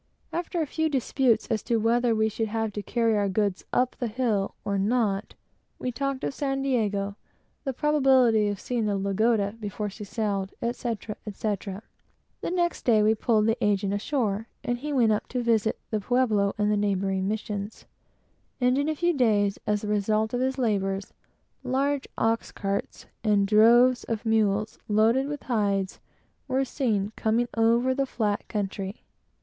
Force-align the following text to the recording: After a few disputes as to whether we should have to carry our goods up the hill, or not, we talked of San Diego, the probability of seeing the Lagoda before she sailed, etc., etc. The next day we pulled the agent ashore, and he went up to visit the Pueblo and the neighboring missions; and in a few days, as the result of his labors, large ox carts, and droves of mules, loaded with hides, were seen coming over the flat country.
After 0.33 0.59
a 0.63 0.65
few 0.65 0.89
disputes 0.89 1.45
as 1.51 1.61
to 1.61 1.77
whether 1.77 2.15
we 2.15 2.27
should 2.27 2.47
have 2.47 2.73
to 2.73 2.81
carry 2.81 3.15
our 3.15 3.29
goods 3.29 3.63
up 3.71 3.95
the 3.99 4.07
hill, 4.07 4.55
or 4.65 4.79
not, 4.79 5.35
we 5.77 5.91
talked 5.91 6.23
of 6.23 6.33
San 6.33 6.63
Diego, 6.63 7.15
the 7.65 7.71
probability 7.71 8.47
of 8.47 8.59
seeing 8.59 8.87
the 8.87 8.97
Lagoda 8.97 9.55
before 9.59 9.91
she 9.91 10.03
sailed, 10.03 10.55
etc., 10.59 11.17
etc. 11.27 11.83
The 12.41 12.49
next 12.49 12.83
day 12.83 13.03
we 13.03 13.13
pulled 13.13 13.45
the 13.45 13.63
agent 13.63 13.93
ashore, 13.93 14.47
and 14.63 14.79
he 14.79 14.91
went 14.91 15.11
up 15.11 15.27
to 15.27 15.43
visit 15.43 15.77
the 15.91 15.99
Pueblo 15.99 16.55
and 16.57 16.71
the 16.71 16.77
neighboring 16.77 17.27
missions; 17.27 17.85
and 18.59 18.79
in 18.79 18.89
a 18.89 18.95
few 18.95 19.13
days, 19.13 19.59
as 19.67 19.83
the 19.83 19.87
result 19.87 20.33
of 20.33 20.41
his 20.41 20.57
labors, 20.57 21.13
large 21.63 22.07
ox 22.17 22.51
carts, 22.51 23.05
and 23.23 23.45
droves 23.45 24.03
of 24.05 24.25
mules, 24.25 24.79
loaded 24.87 25.27
with 25.27 25.43
hides, 25.43 25.99
were 26.47 26.65
seen 26.65 27.11
coming 27.15 27.47
over 27.55 27.93
the 27.93 28.07
flat 28.07 28.47
country. 28.47 29.03